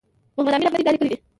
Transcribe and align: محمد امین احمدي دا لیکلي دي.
محمد 0.35 0.53
امین 0.53 0.53
احمدي 0.67 0.83
دا 0.85 0.91
لیکلي 0.91 1.09
دي. 1.11 1.17